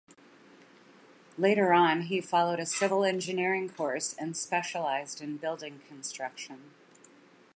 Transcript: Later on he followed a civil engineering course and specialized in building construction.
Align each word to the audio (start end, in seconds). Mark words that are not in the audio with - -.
Later 1.37 1.73
on 1.73 2.01
he 2.07 2.21
followed 2.21 2.59
a 2.59 2.65
civil 2.65 3.03
engineering 3.05 3.69
course 3.69 4.15
and 4.17 4.35
specialized 4.35 5.21
in 5.21 5.37
building 5.37 5.81
construction. 5.87 6.71